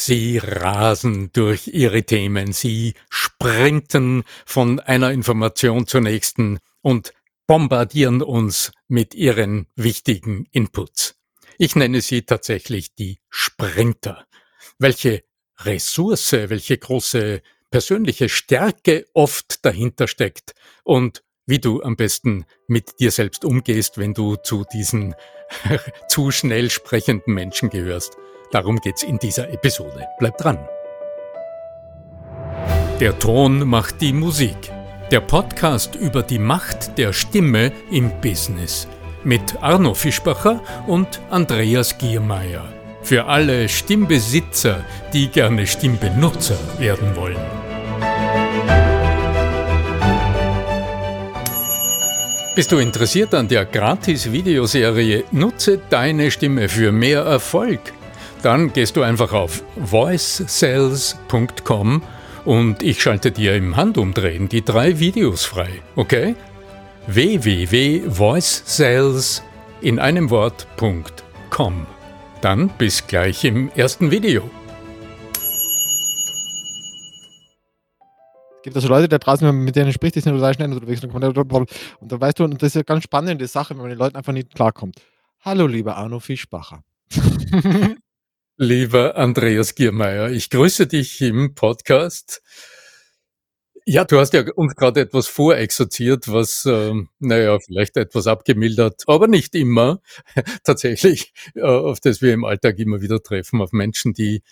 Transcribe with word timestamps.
Sie 0.00 0.38
rasen 0.38 1.32
durch 1.32 1.66
ihre 1.66 2.04
Themen, 2.04 2.52
sie 2.52 2.94
sprinten 3.10 4.22
von 4.46 4.78
einer 4.78 5.10
Information 5.10 5.88
zur 5.88 6.02
nächsten 6.02 6.60
und 6.82 7.12
bombardieren 7.48 8.22
uns 8.22 8.70
mit 8.86 9.16
ihren 9.16 9.66
wichtigen 9.74 10.46
Inputs. 10.52 11.16
Ich 11.58 11.74
nenne 11.74 12.00
sie 12.00 12.22
tatsächlich 12.22 12.94
die 12.94 13.18
Sprinter. 13.28 14.24
Welche 14.78 15.24
Ressource, 15.58 16.30
welche 16.30 16.78
große 16.78 17.42
persönliche 17.68 18.28
Stärke 18.28 19.04
oft 19.14 19.64
dahinter 19.64 20.06
steckt 20.06 20.54
und 20.84 21.24
wie 21.44 21.58
du 21.58 21.82
am 21.82 21.96
besten 21.96 22.44
mit 22.68 23.00
dir 23.00 23.10
selbst 23.10 23.44
umgehst, 23.44 23.98
wenn 23.98 24.14
du 24.14 24.36
zu 24.36 24.64
diesen 24.72 25.16
zu 26.08 26.30
schnell 26.30 26.70
sprechenden 26.70 27.34
Menschen 27.34 27.68
gehörst. 27.68 28.16
Darum 28.50 28.76
geht's 28.76 29.02
in 29.02 29.18
dieser 29.18 29.50
Episode. 29.50 30.06
Bleib 30.18 30.38
dran. 30.38 30.58
Der 32.98 33.18
Ton 33.18 33.68
macht 33.68 34.00
die 34.00 34.12
Musik. 34.12 34.56
Der 35.10 35.20
Podcast 35.20 35.94
über 35.94 36.22
die 36.22 36.38
Macht 36.38 36.96
der 36.96 37.12
Stimme 37.12 37.72
im 37.90 38.10
Business. 38.20 38.88
Mit 39.22 39.62
Arno 39.62 39.94
Fischbacher 39.94 40.62
und 40.86 41.20
Andreas 41.30 41.98
Giermeier. 41.98 42.64
Für 43.02 43.26
alle 43.26 43.68
Stimmbesitzer, 43.68 44.84
die 45.12 45.28
gerne 45.28 45.66
Stimmbenutzer 45.66 46.58
werden 46.78 47.14
wollen. 47.16 47.36
Bist 52.54 52.72
du 52.72 52.78
interessiert 52.78 53.34
an 53.34 53.46
der 53.46 53.66
Gratis-Videoserie 53.66 55.24
Nutze 55.30 55.78
deine 55.90 56.30
Stimme 56.30 56.68
für 56.68 56.90
mehr 56.90 57.20
Erfolg? 57.20 57.80
Dann 58.42 58.72
gehst 58.72 58.96
du 58.96 59.02
einfach 59.02 59.32
auf 59.32 59.62
voicesales.com 59.76 62.02
und 62.44 62.82
ich 62.84 63.02
schalte 63.02 63.32
dir 63.32 63.56
im 63.56 63.76
Handumdrehen 63.76 64.48
die 64.48 64.64
drei 64.64 65.00
Videos 65.00 65.44
frei, 65.44 65.82
okay? 65.96 66.36
www.voicesales 67.08 69.42
in 69.80 69.98
einem 69.98 70.30
Wort.com. 70.30 71.86
Dann 72.40 72.68
bis 72.78 73.04
gleich 73.06 73.44
im 73.44 73.70
ersten 73.74 74.12
Video. 74.12 74.48
Es 78.56 78.62
gibt 78.62 78.76
also 78.76 78.88
Leute 78.88 79.08
da 79.08 79.18
draußen, 79.18 79.64
mit 79.64 79.74
denen 79.74 79.92
spricht, 79.92 80.14
die 80.14 80.20
sind 80.20 80.34
total 80.34 80.54
schnell 80.54 80.72
unterwegs. 80.72 81.02
Und 81.02 82.12
da 82.12 82.20
weißt 82.20 82.38
du, 82.38 82.44
und 82.44 82.62
das 82.62 82.68
ist 82.68 82.76
eine 82.76 82.84
ganz 82.84 83.02
spannende 83.04 83.48
Sache, 83.48 83.70
wenn 83.70 83.78
man 83.78 83.88
den 83.88 83.98
Leuten 83.98 84.16
einfach 84.16 84.32
nicht 84.32 84.54
klarkommt. 84.54 85.00
Hallo, 85.40 85.66
lieber 85.66 85.96
Arno 85.96 86.20
Fischbacher. 86.20 86.84
Lieber 88.60 89.14
Andreas 89.16 89.76
Giermeier, 89.76 90.30
ich 90.30 90.50
grüße 90.50 90.88
dich 90.88 91.20
im 91.20 91.54
Podcast. 91.54 92.42
Ja, 93.86 94.04
du 94.04 94.18
hast 94.18 94.32
ja 94.32 94.42
uns 94.56 94.74
gerade 94.74 95.00
etwas 95.00 95.28
vorexerziert, 95.28 96.26
was, 96.26 96.66
ähm, 96.66 97.08
naja, 97.20 97.56
vielleicht 97.60 97.96
etwas 97.96 98.26
abgemildert, 98.26 99.04
aber 99.06 99.28
nicht 99.28 99.54
immer 99.54 100.00
tatsächlich, 100.64 101.32
äh, 101.54 101.62
auf 101.62 102.00
das 102.00 102.20
wir 102.20 102.34
im 102.34 102.44
Alltag 102.44 102.80
immer 102.80 103.00
wieder 103.00 103.22
treffen, 103.22 103.62
auf 103.62 103.70
Menschen, 103.70 104.12
die 104.12 104.42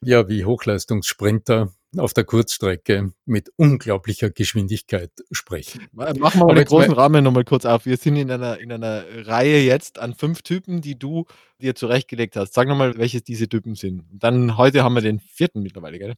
ja 0.00 0.26
wie 0.26 0.46
Hochleistungssprinter 0.46 1.70
auf 1.98 2.14
der 2.14 2.24
Kurzstrecke 2.24 3.12
mit 3.24 3.50
unglaublicher 3.56 4.30
Geschwindigkeit 4.30 5.10
sprechen. 5.30 5.86
Machen 5.92 6.20
wir 6.20 6.46
mal 6.46 6.54
den 6.54 6.64
großen 6.64 6.92
Rahmen 6.92 7.24
nochmal 7.24 7.44
kurz 7.44 7.64
auf. 7.64 7.86
Wir 7.86 7.96
sind 7.96 8.16
in 8.16 8.30
einer, 8.30 8.58
in 8.58 8.72
einer 8.72 9.04
Reihe 9.26 9.58
jetzt 9.58 9.98
an 9.98 10.14
fünf 10.14 10.42
Typen, 10.42 10.80
die 10.80 10.98
du 10.98 11.26
dir 11.60 11.74
zurechtgelegt 11.74 12.36
hast. 12.36 12.54
Sag 12.54 12.68
nochmal, 12.68 12.96
welche 12.98 13.20
diese 13.20 13.48
Typen 13.48 13.74
sind. 13.74 14.04
dann 14.12 14.56
heute 14.56 14.82
haben 14.82 14.94
wir 14.94 15.02
den 15.02 15.20
vierten 15.20 15.62
mittlerweile, 15.62 15.98
gell? 15.98 16.14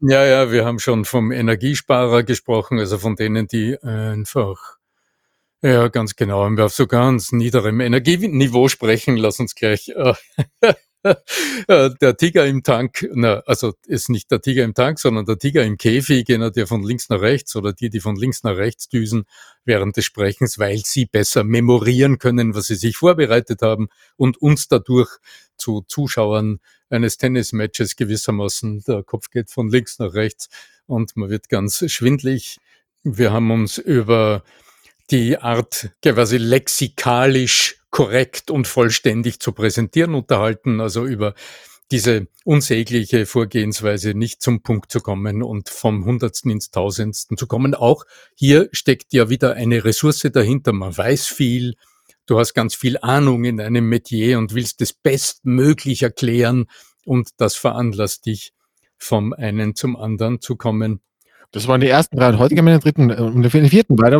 Ja, 0.00 0.24
ja, 0.24 0.50
wir 0.50 0.64
haben 0.64 0.78
schon 0.78 1.04
vom 1.04 1.32
Energiesparer 1.32 2.24
gesprochen, 2.24 2.78
also 2.78 2.98
von 2.98 3.16
denen, 3.16 3.46
die 3.46 3.78
einfach 3.80 4.78
ja, 5.64 5.88
ganz 5.88 6.14
genau. 6.14 6.44
Wenn 6.44 6.58
wir 6.58 6.66
auf 6.66 6.74
so 6.74 6.86
ganz 6.86 7.32
niederem 7.32 7.80
Energieniveau 7.80 8.68
sprechen, 8.68 9.16
lass 9.16 9.40
uns 9.40 9.54
gleich 9.54 9.88
äh, 9.88 10.12
Äh, 10.60 10.74
der 11.68 12.16
Tiger 12.16 12.46
im 12.46 12.62
Tank, 12.62 13.06
na, 13.12 13.40
also 13.46 13.74
ist 13.86 14.08
nicht 14.08 14.30
der 14.30 14.40
Tiger 14.40 14.64
im 14.64 14.74
Tank, 14.74 14.98
sondern 14.98 15.26
der 15.26 15.38
Tiger 15.38 15.62
im 15.64 15.76
Käfig, 15.76 16.32
einer, 16.32 16.50
der 16.50 16.66
von 16.66 16.82
links 16.82 17.08
nach 17.08 17.20
rechts 17.20 17.54
oder 17.56 17.72
die, 17.72 17.90
die 17.90 18.00
von 18.00 18.16
links 18.16 18.42
nach 18.42 18.56
rechts 18.56 18.88
düsen 18.88 19.24
während 19.64 19.96
des 19.96 20.04
Sprechens, 20.04 20.58
weil 20.58 20.78
sie 20.78 21.06
besser 21.06 21.44
memorieren 21.44 22.18
können, 22.18 22.54
was 22.54 22.68
sie 22.68 22.76
sich 22.76 22.96
vorbereitet 22.96 23.62
haben 23.62 23.88
und 24.16 24.40
uns 24.40 24.68
dadurch 24.68 25.10
zu 25.56 25.84
Zuschauern 25.86 26.60
eines 26.88 27.18
Tennismatches 27.18 27.96
gewissermaßen, 27.96 28.84
der 28.86 29.02
Kopf 29.02 29.30
geht 29.30 29.50
von 29.50 29.68
links 29.68 29.98
nach 29.98 30.14
rechts 30.14 30.48
und 30.86 31.16
man 31.16 31.30
wird 31.30 31.48
ganz 31.48 31.84
schwindlig. 31.90 32.58
Wir 33.02 33.32
haben 33.32 33.50
uns 33.50 33.78
über 33.78 34.42
die 35.10 35.36
Art 35.36 35.90
quasi 36.02 36.38
lexikalisch 36.38 37.76
korrekt 37.94 38.50
und 38.50 38.66
vollständig 38.66 39.38
zu 39.38 39.52
präsentieren 39.52 40.16
unterhalten, 40.16 40.80
also 40.80 41.06
über 41.06 41.32
diese 41.92 42.26
unsägliche 42.44 43.24
Vorgehensweise 43.24 44.14
nicht 44.14 44.42
zum 44.42 44.64
Punkt 44.64 44.90
zu 44.90 44.98
kommen 44.98 45.44
und 45.44 45.68
vom 45.68 46.04
Hundertsten 46.04 46.50
ins 46.50 46.72
Tausendsten 46.72 47.36
zu 47.36 47.46
kommen. 47.46 47.72
Auch 47.72 48.02
hier 48.34 48.68
steckt 48.72 49.12
ja 49.12 49.30
wieder 49.30 49.54
eine 49.54 49.84
Ressource 49.84 50.28
dahinter. 50.32 50.72
Man 50.72 50.98
weiß 50.98 51.28
viel, 51.28 51.76
du 52.26 52.36
hast 52.36 52.52
ganz 52.52 52.74
viel 52.74 52.98
Ahnung 52.98 53.44
in 53.44 53.60
einem 53.60 53.88
Metier 53.88 54.38
und 54.38 54.56
willst 54.56 54.80
es 54.80 54.92
bestmöglich 54.92 56.02
erklären 56.02 56.66
und 57.04 57.28
das 57.36 57.54
veranlasst 57.54 58.26
dich, 58.26 58.54
vom 58.98 59.32
einen 59.32 59.76
zum 59.76 59.94
anderen 59.94 60.40
zu 60.40 60.56
kommen. 60.56 61.00
Das 61.52 61.68
waren 61.68 61.80
die 61.80 61.86
ersten 61.86 62.16
drei 62.16 62.30
und 62.30 62.40
heute 62.40 62.56
gehen 62.56 62.64
wir 62.64 62.74
in 62.74 62.80
den 62.80 62.82
dritten 62.82 63.10
und 63.12 63.42
den 63.42 63.68
vierten 63.68 63.96
weiter. 63.98 64.18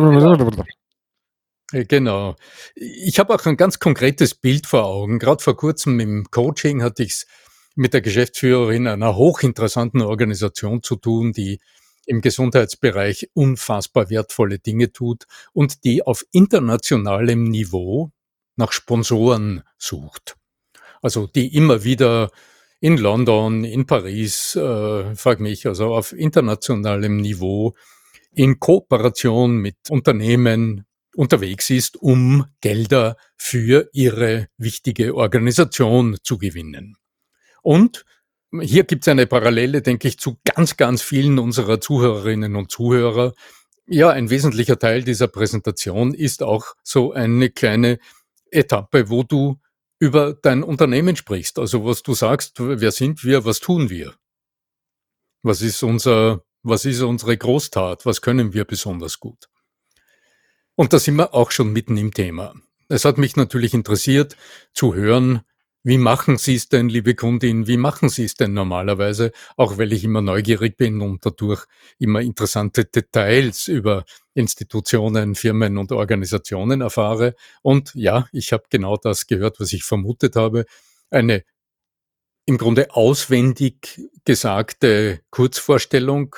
Äh, 1.71 1.85
genau. 1.85 2.35
Ich 2.75 3.19
habe 3.19 3.33
auch 3.33 3.45
ein 3.45 3.57
ganz 3.57 3.79
konkretes 3.79 4.35
Bild 4.35 4.67
vor 4.67 4.85
Augen. 4.85 5.19
Gerade 5.19 5.43
vor 5.43 5.57
kurzem 5.57 5.99
im 5.99 6.25
Coaching 6.31 6.83
hatte 6.83 7.03
ich 7.03 7.11
es 7.11 7.27
mit 7.75 7.93
der 7.93 8.01
Geschäftsführerin 8.01 8.87
einer 8.87 9.15
hochinteressanten 9.15 10.01
Organisation 10.01 10.81
zu 10.81 10.95
tun, 10.95 11.33
die 11.33 11.59
im 12.05 12.21
Gesundheitsbereich 12.21 13.29
unfassbar 13.33 14.09
wertvolle 14.09 14.59
Dinge 14.59 14.91
tut 14.91 15.25
und 15.53 15.83
die 15.83 16.05
auf 16.05 16.23
internationalem 16.31 17.43
Niveau 17.43 18.11
nach 18.55 18.71
Sponsoren 18.71 19.63
sucht. 19.77 20.37
Also 21.01 21.27
die 21.27 21.55
immer 21.55 21.83
wieder 21.83 22.31
in 22.79 22.97
London, 22.97 23.63
in 23.63 23.85
Paris, 23.85 24.55
äh, 24.55 25.15
frag 25.15 25.39
mich, 25.39 25.65
also 25.65 25.95
auf 25.95 26.13
internationalem 26.13 27.17
Niveau 27.17 27.73
in 28.33 28.59
Kooperation 28.59 29.57
mit 29.57 29.77
Unternehmen, 29.89 30.84
unterwegs 31.15 31.69
ist, 31.69 31.97
um 31.97 32.45
Gelder 32.61 33.17
für 33.37 33.89
ihre 33.93 34.47
wichtige 34.57 35.15
Organisation 35.15 36.17
zu 36.23 36.37
gewinnen. 36.37 36.97
Und 37.61 38.05
hier 38.61 38.83
gibt 38.83 39.03
es 39.03 39.07
eine 39.07 39.27
Parallele, 39.27 39.81
denke 39.81 40.07
ich, 40.07 40.19
zu 40.19 40.37
ganz, 40.43 40.77
ganz 40.77 41.01
vielen 41.01 41.39
unserer 41.39 41.81
Zuhörerinnen 41.81 42.55
und 42.55 42.71
Zuhörer. 42.71 43.33
Ja, 43.87 44.09
ein 44.09 44.29
wesentlicher 44.29 44.79
Teil 44.79 45.03
dieser 45.03 45.27
Präsentation 45.27 46.13
ist 46.13 46.43
auch 46.43 46.75
so 46.83 47.11
eine 47.11 47.49
kleine 47.49 47.99
Etappe, 48.51 49.09
wo 49.09 49.23
du 49.23 49.59
über 49.99 50.33
dein 50.33 50.63
Unternehmen 50.63 51.15
sprichst. 51.15 51.59
Also 51.59 51.85
was 51.85 52.03
du 52.03 52.13
sagst, 52.13 52.59
wer 52.59 52.91
sind 52.91 53.23
wir, 53.23 53.45
was 53.45 53.59
tun 53.59 53.89
wir? 53.89 54.13
Was 55.43 55.61
ist 55.61 55.83
unser, 55.83 56.43
was 56.63 56.85
ist 56.85 57.01
unsere 57.01 57.37
Großtat? 57.37 58.05
Was 58.05 58.21
können 58.21 58.53
wir 58.53 58.65
besonders 58.65 59.19
gut? 59.19 59.47
Und 60.75 60.93
da 60.93 60.99
sind 60.99 61.15
wir 61.15 61.33
auch 61.33 61.51
schon 61.51 61.71
mitten 61.73 61.97
im 61.97 62.13
Thema. 62.13 62.53
Es 62.89 63.05
hat 63.05 63.17
mich 63.17 63.35
natürlich 63.35 63.73
interessiert 63.73 64.35
zu 64.73 64.93
hören, 64.93 65.41
wie 65.87 65.99
machen 65.99 66.39
Sie 66.39 66.55
es 66.55 66.67
denn, 66.67 66.89
liebe 66.89 67.13
Kundin? 67.13 67.67
Wie 67.67 67.77
machen 67.77 68.09
Sie 68.09 68.23
es 68.23 68.33
denn 68.33 68.53
normalerweise? 68.53 69.31
Auch 69.55 69.77
weil 69.77 69.93
ich 69.93 70.03
immer 70.03 70.21
neugierig 70.21 70.77
bin 70.77 70.99
und 70.99 71.23
dadurch 71.23 71.65
immer 71.99 72.21
interessante 72.21 72.85
Details 72.85 73.67
über 73.67 74.03
Institutionen, 74.33 75.35
Firmen 75.35 75.77
und 75.77 75.91
Organisationen 75.91 76.81
erfahre. 76.81 77.35
Und 77.61 77.93
ja, 77.93 78.27
ich 78.31 78.51
habe 78.51 78.63
genau 78.71 78.97
das 78.97 79.27
gehört, 79.27 79.59
was 79.59 79.73
ich 79.73 79.83
vermutet 79.83 80.35
habe. 80.35 80.65
Eine 81.11 81.43
im 82.47 82.57
Grunde 82.57 82.95
auswendig 82.95 84.01
gesagte 84.23 85.21
Kurzvorstellung 85.29 86.35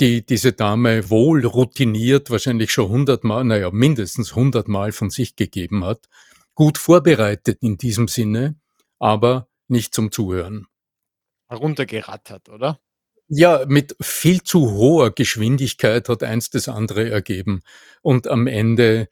die 0.00 0.24
diese 0.24 0.52
Dame 0.52 1.10
wohl 1.10 1.44
routiniert, 1.44 2.30
wahrscheinlich 2.30 2.72
schon 2.72 2.88
hundertmal, 2.88 3.44
naja, 3.44 3.70
mindestens 3.70 4.34
hundertmal 4.34 4.92
von 4.92 5.10
sich 5.10 5.36
gegeben 5.36 5.84
hat, 5.84 6.08
gut 6.54 6.78
vorbereitet 6.78 7.58
in 7.62 7.76
diesem 7.76 8.08
Sinne, 8.08 8.56
aber 8.98 9.48
nicht 9.68 9.94
zum 9.94 10.10
Zuhören. 10.10 10.66
Runtergerattert, 11.50 12.48
oder? 12.48 12.80
Ja, 13.28 13.64
mit 13.66 13.96
viel 14.00 14.42
zu 14.42 14.72
hoher 14.72 15.12
Geschwindigkeit 15.12 16.08
hat 16.08 16.22
eins 16.22 16.50
das 16.50 16.68
andere 16.68 17.10
ergeben. 17.10 17.62
Und 18.02 18.26
am 18.26 18.46
Ende 18.46 19.08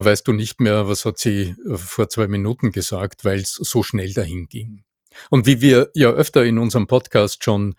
weißt 0.00 0.26
du 0.26 0.32
nicht 0.32 0.60
mehr, 0.60 0.88
was 0.88 1.04
hat 1.04 1.18
sie 1.18 1.54
vor 1.66 2.08
zwei 2.08 2.26
Minuten 2.26 2.72
gesagt, 2.72 3.24
weil 3.24 3.38
es 3.38 3.52
so 3.52 3.82
schnell 3.82 4.12
dahin 4.12 4.48
ging. 4.48 4.84
Und 5.30 5.46
wie 5.46 5.60
wir 5.60 5.90
ja 5.94 6.10
öfter 6.10 6.44
in 6.44 6.58
unserem 6.58 6.86
Podcast 6.86 7.44
schon 7.44 7.74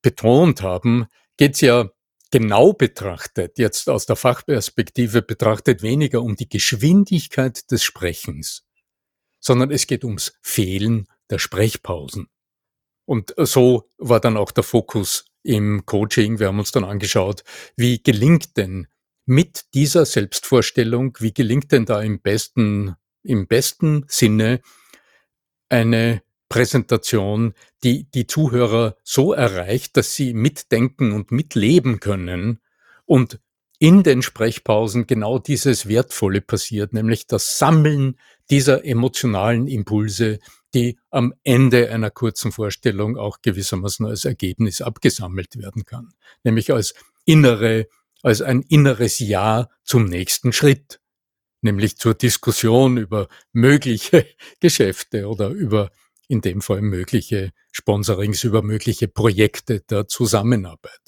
betont 0.00 0.62
haben, 0.62 1.06
geht 1.38 1.54
es 1.54 1.62
ja 1.62 1.90
genau 2.30 2.74
betrachtet, 2.74 3.58
jetzt 3.58 3.88
aus 3.88 4.04
der 4.04 4.16
Fachperspektive 4.16 5.22
betrachtet, 5.22 5.82
weniger 5.82 6.22
um 6.22 6.36
die 6.36 6.48
Geschwindigkeit 6.48 7.70
des 7.70 7.82
Sprechens, 7.82 8.66
sondern 9.40 9.70
es 9.70 9.86
geht 9.86 10.04
ums 10.04 10.34
Fehlen 10.42 11.08
der 11.30 11.38
Sprechpausen. 11.38 12.28
Und 13.06 13.34
so 13.38 13.90
war 13.96 14.20
dann 14.20 14.36
auch 14.36 14.50
der 14.50 14.64
Fokus 14.64 15.24
im 15.42 15.86
Coaching. 15.86 16.38
Wir 16.38 16.48
haben 16.48 16.58
uns 16.58 16.72
dann 16.72 16.84
angeschaut, 16.84 17.42
wie 17.76 18.02
gelingt 18.02 18.58
denn 18.58 18.86
mit 19.24 19.72
dieser 19.72 20.04
Selbstvorstellung, 20.04 21.16
wie 21.20 21.32
gelingt 21.32 21.72
denn 21.72 21.86
da 21.86 22.02
im 22.02 22.20
besten, 22.20 22.96
im 23.22 23.46
besten 23.46 24.04
Sinne 24.08 24.60
eine 25.70 26.22
Präsentation, 26.48 27.54
die 27.84 28.10
die 28.10 28.26
Zuhörer 28.26 28.96
so 29.02 29.32
erreicht, 29.32 29.96
dass 29.96 30.14
sie 30.14 30.32
mitdenken 30.34 31.12
und 31.12 31.30
mitleben 31.30 32.00
können 32.00 32.60
und 33.04 33.40
in 33.78 34.02
den 34.02 34.22
Sprechpausen 34.22 35.06
genau 35.06 35.38
dieses 35.38 35.86
Wertvolle 35.86 36.40
passiert, 36.40 36.92
nämlich 36.92 37.26
das 37.26 37.58
Sammeln 37.58 38.18
dieser 38.50 38.84
emotionalen 38.84 39.68
Impulse, 39.68 40.40
die 40.74 40.98
am 41.10 41.32
Ende 41.44 41.90
einer 41.90 42.10
kurzen 42.10 42.50
Vorstellung 42.50 43.16
auch 43.16 43.40
gewissermaßen 43.40 44.04
als 44.06 44.24
Ergebnis 44.24 44.80
abgesammelt 44.80 45.56
werden 45.56 45.84
kann, 45.84 46.12
nämlich 46.42 46.72
als 46.72 46.94
innere, 47.24 47.86
als 48.22 48.42
ein 48.42 48.62
inneres 48.62 49.20
Ja 49.20 49.68
zum 49.84 50.06
nächsten 50.06 50.52
Schritt, 50.52 51.00
nämlich 51.62 51.98
zur 51.98 52.14
Diskussion 52.14 52.96
über 52.96 53.28
mögliche 53.52 54.26
Geschäfte 54.60 55.28
oder 55.28 55.50
über 55.50 55.90
in 56.28 56.40
dem 56.40 56.60
Fall 56.60 56.82
mögliche 56.82 57.50
Sponsorings, 57.72 58.44
über 58.44 58.62
mögliche 58.62 59.08
Projekte 59.08 59.80
der 59.80 60.06
Zusammenarbeit. 60.06 61.00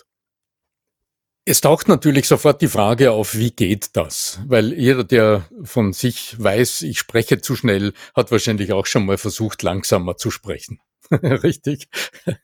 Es 1.45 1.61
taucht 1.61 1.89
natürlich 1.89 2.29
sofort 2.29 2.61
die 2.61 2.69
Frage 2.69 3.13
auf, 3.13 3.35
wie 3.35 3.51
geht 3.51 3.97
das? 3.97 4.41
Weil 4.47 4.73
jeder, 4.73 5.05
der 5.05 5.49
von 5.63 5.93
sich 5.93 6.41
weiß, 6.41 6.83
ich 6.83 6.99
spreche 6.99 7.41
zu 7.41 7.57
schnell, 7.57 7.93
hat 8.15 8.31
wahrscheinlich 8.31 8.73
auch 8.73 8.87
schon 8.87 9.07
mal 9.07 9.19
versucht, 9.19 9.63
langsamer 9.63 10.17
zu 10.17 10.31
sprechen. 10.31 10.81
Richtig? 11.11 11.89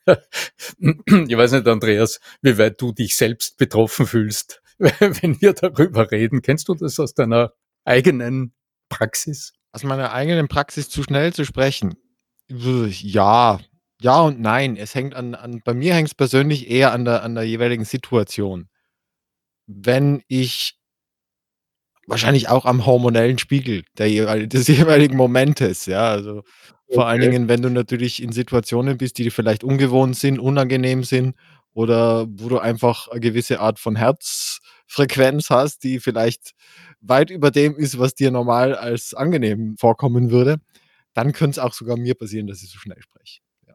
ich 0.07 1.37
weiß 1.37 1.53
nicht, 1.53 1.69
Andreas, 1.69 2.21
wie 2.43 2.59
weit 2.59 2.81
du 2.81 2.93
dich 2.93 3.15
selbst 3.17 3.59
betroffen 3.59 4.07
fühlst, 4.07 4.63
wenn 4.79 5.41
wir 5.41 5.53
darüber 5.53 6.11
reden. 6.11 6.43
Kennst 6.43 6.69
du 6.69 6.75
das 6.75 6.99
aus 6.99 7.15
deiner 7.15 7.53
eigenen 7.85 8.55
Praxis? 8.89 9.53
Aus 9.73 9.85
meiner 9.85 10.13
eigenen 10.13 10.49
Praxis 10.49 10.89
zu 10.89 11.03
schnell 11.03 11.33
zu 11.33 11.45
sprechen. 11.45 11.95
Ja, 12.51 13.59
ja 14.01 14.21
und 14.21 14.41
nein. 14.41 14.77
Es 14.77 14.95
hängt 14.95 15.15
an, 15.15 15.35
an 15.35 15.61
bei 15.65 15.75
mir 15.75 15.95
hängt 15.95 16.09
es 16.09 16.15
persönlich 16.15 16.71
eher 16.71 16.93
an 16.93 17.05
der, 17.05 17.23
an 17.23 17.35
der 17.35 17.45
jeweiligen 17.45 17.85
Situation. 17.85 18.69
Wenn 19.67 20.23
ich 20.29 20.77
wahrscheinlich 22.07 22.49
auch 22.49 22.65
am 22.67 22.87
hormonellen 22.87 23.39
Spiegel 23.39 23.85
der, 23.99 24.09
des 24.47 24.69
jeweiligen 24.69 25.17
Momentes, 25.17 25.87
ja. 25.87 26.09
Also 26.09 26.43
vor 26.93 27.07
allen 27.09 27.21
Dingen, 27.21 27.49
wenn 27.49 27.63
du 27.63 27.71
natürlich 27.71 28.23
in 28.23 28.31
Situationen 28.33 28.97
bist, 28.97 29.19
die 29.19 29.31
vielleicht 29.31 29.65
ungewohnt 29.65 30.17
sind, 30.17 30.39
unangenehm 30.39 31.03
sind 31.03 31.35
oder 31.75 32.27
wo 32.29 32.49
du 32.49 32.59
einfach 32.59 33.09
eine 33.09 33.21
gewisse 33.21 33.59
Art 33.61 33.81
von 33.81 33.97
Herzfrequenz 33.97 35.51
hast, 35.51 35.83
die 35.83 35.99
vielleicht 35.99 36.53
weit 37.01 37.31
über 37.31 37.51
dem 37.51 37.77
ist, 37.77 37.99
was 37.99 38.15
dir 38.15 38.31
normal 38.31 38.77
als 38.77 39.15
angenehm 39.15 39.77
vorkommen 39.79 40.31
würde 40.31 40.59
dann 41.17 41.33
könnte 41.33 41.53
es 41.53 41.59
auch 41.59 41.73
sogar 41.73 41.97
mir 41.97 42.15
passieren, 42.15 42.47
dass 42.47 42.63
ich 42.63 42.71
so 42.71 42.79
schnell 42.79 43.01
spreche. 43.01 43.41
Ja, 43.67 43.75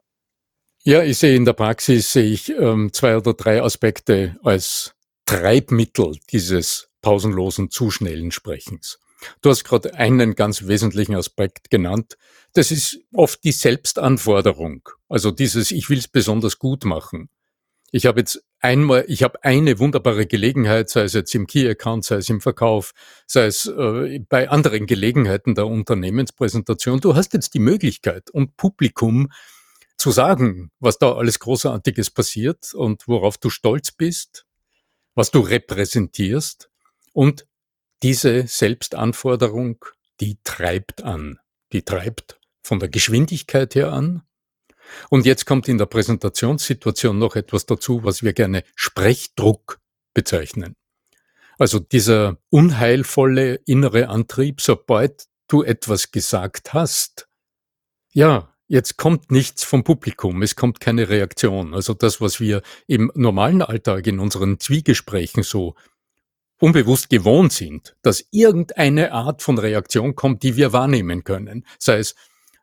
ja 0.84 1.02
ich 1.02 1.18
sehe 1.18 1.34
in 1.34 1.44
der 1.44 1.52
Praxis 1.52 2.12
sehe 2.12 2.30
ich 2.30 2.50
ähm, 2.50 2.92
zwei 2.92 3.16
oder 3.16 3.34
drei 3.34 3.62
Aspekte 3.62 4.36
als 4.42 4.94
Treibmittel 5.26 6.18
dieses 6.30 6.88
pausenlosen, 7.02 7.70
zu 7.70 7.90
schnellen 7.90 8.30
Sprechens. 8.30 9.00
Du 9.40 9.50
hast 9.50 9.64
gerade 9.64 9.94
einen 9.94 10.34
ganz 10.34 10.66
wesentlichen 10.66 11.14
Aspekt 11.14 11.70
genannt. 11.70 12.16
Das 12.54 12.70
ist 12.70 13.00
oft 13.12 13.42
die 13.44 13.52
Selbstanforderung. 13.52 14.88
Also 15.08 15.30
dieses, 15.30 15.70
ich 15.70 15.90
will 15.90 15.98
es 15.98 16.08
besonders 16.08 16.58
gut 16.58 16.84
machen. 16.84 17.28
Ich 17.90 18.06
habe 18.06 18.20
jetzt 18.20 18.44
einmal, 18.62 19.04
ich 19.08 19.22
habe 19.22 19.42
eine 19.44 19.78
wunderbare 19.78 20.26
Gelegenheit, 20.26 20.88
sei 20.88 21.02
es 21.02 21.12
jetzt 21.12 21.34
im 21.34 21.46
Key-Account, 21.46 22.04
sei 22.04 22.16
es 22.16 22.30
im 22.30 22.40
Verkauf, 22.40 22.92
sei 23.26 23.46
es 23.46 23.66
äh, 23.66 24.20
bei 24.28 24.48
anderen 24.48 24.86
Gelegenheiten 24.86 25.54
der 25.54 25.66
Unternehmenspräsentation. 25.66 27.00
Du 27.00 27.14
hast 27.14 27.34
jetzt 27.34 27.54
die 27.54 27.58
Möglichkeit 27.58 28.30
und 28.30 28.56
Publikum 28.56 29.30
zu 29.98 30.10
sagen, 30.10 30.70
was 30.80 30.98
da 30.98 31.12
alles 31.12 31.38
Großartiges 31.38 32.10
passiert 32.10 32.72
und 32.74 33.06
worauf 33.06 33.36
du 33.38 33.50
stolz 33.50 33.92
bist, 33.92 34.46
was 35.14 35.30
du 35.30 35.40
repräsentierst 35.40 36.70
und 37.12 37.46
diese 38.02 38.46
Selbstanforderung, 38.46 39.84
die 40.20 40.38
treibt 40.42 41.04
an. 41.04 41.38
Die 41.72 41.82
treibt 41.82 42.40
von 42.62 42.80
der 42.80 42.88
Geschwindigkeit 42.88 43.74
her 43.74 43.92
an, 43.92 44.22
und 45.10 45.26
jetzt 45.26 45.46
kommt 45.46 45.68
in 45.68 45.78
der 45.78 45.86
Präsentationssituation 45.86 47.18
noch 47.18 47.36
etwas 47.36 47.66
dazu, 47.66 48.04
was 48.04 48.22
wir 48.22 48.32
gerne 48.32 48.64
Sprechdruck 48.74 49.80
bezeichnen. 50.14 50.76
Also 51.58 51.78
dieser 51.78 52.38
unheilvolle 52.50 53.60
innere 53.66 54.08
Antrieb, 54.08 54.60
sobald 54.60 55.26
du 55.48 55.62
etwas 55.62 56.10
gesagt 56.10 56.72
hast, 56.72 57.28
ja, 58.12 58.52
jetzt 58.68 58.96
kommt 58.96 59.30
nichts 59.30 59.64
vom 59.64 59.84
Publikum, 59.84 60.42
es 60.42 60.56
kommt 60.56 60.80
keine 60.80 61.08
Reaktion. 61.08 61.74
Also 61.74 61.94
das, 61.94 62.20
was 62.20 62.40
wir 62.40 62.62
im 62.86 63.12
normalen 63.14 63.62
Alltag 63.62 64.06
in 64.06 64.18
unseren 64.18 64.58
Zwiegesprächen 64.58 65.42
so 65.42 65.74
unbewusst 66.58 67.10
gewohnt 67.10 67.52
sind, 67.52 67.96
dass 68.02 68.24
irgendeine 68.30 69.12
Art 69.12 69.42
von 69.42 69.58
Reaktion 69.58 70.14
kommt, 70.14 70.42
die 70.42 70.56
wir 70.56 70.72
wahrnehmen 70.72 71.24
können. 71.24 71.66
Sei 71.78 71.98
es 71.98 72.14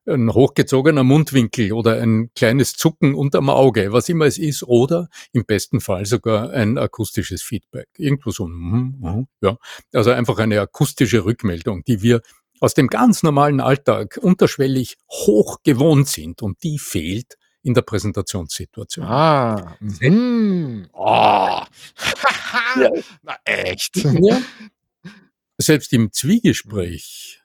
ein 0.09 0.33
hochgezogener 0.33 1.03
Mundwinkel 1.03 1.73
oder 1.73 2.01
ein 2.01 2.31
kleines 2.35 2.73
Zucken 2.73 3.15
unterm 3.15 3.49
Auge, 3.49 3.93
was 3.93 4.09
immer 4.09 4.25
es 4.25 4.37
ist, 4.37 4.63
oder 4.63 5.09
im 5.31 5.45
besten 5.45 5.81
Fall 5.81 6.05
sogar 6.05 6.51
ein 6.51 6.77
akustisches 6.77 7.41
Feedback. 7.41 7.87
Irgendwo 7.97 8.31
so, 8.31 8.47
mm, 8.47 8.97
mm, 8.99 9.27
ja. 9.41 9.57
Also 9.93 10.11
einfach 10.11 10.37
eine 10.39 10.59
akustische 10.59 11.25
Rückmeldung, 11.25 11.83
die 11.85 12.01
wir 12.01 12.21
aus 12.59 12.73
dem 12.73 12.87
ganz 12.87 13.23
normalen 13.23 13.61
Alltag 13.61 14.19
unterschwellig 14.21 14.97
hoch 15.09 15.57
gewohnt 15.63 16.07
sind 16.07 16.41
und 16.41 16.61
die 16.63 16.79
fehlt 16.79 17.37
in 17.61 17.73
der 17.73 17.81
Präsentationssituation. 17.81 19.05
Ah, 19.05 19.77
mm, 19.79 20.87
oh. 20.93 21.61
ja. 22.79 22.91
Na 23.21 23.37
echt. 23.45 23.97
Ja. 23.97 24.41
Selbst 25.57 25.91
im 25.93 26.11
Zwiegespräch 26.11 27.41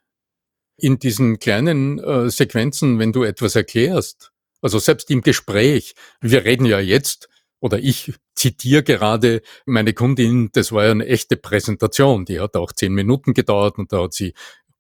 in 0.77 0.99
diesen 0.99 1.39
kleinen 1.39 1.99
äh, 1.99 2.31
Sequenzen, 2.31 2.99
wenn 2.99 3.13
du 3.13 3.23
etwas 3.23 3.55
erklärst, 3.55 4.33
also 4.61 4.79
selbst 4.79 5.11
im 5.11 5.21
Gespräch, 5.21 5.95
wir 6.21 6.45
reden 6.45 6.67
ja 6.67 6.81
jetzt, 6.81 7.29
oder 7.61 7.79
ich 7.79 8.15
zitiere 8.35 8.83
gerade 8.83 9.43
meine 9.67 9.93
Kundin, 9.93 10.51
das 10.53 10.73
war 10.73 10.85
ja 10.85 10.91
eine 10.91 11.07
echte 11.07 11.37
Präsentation, 11.37 12.25
die 12.25 12.41
hat 12.41 12.57
auch 12.57 12.73
zehn 12.73 12.93
Minuten 12.93 13.35
gedauert 13.35 13.79
und 13.79 13.93
da 13.93 14.03
hat 14.03 14.15
sie 14.15 14.35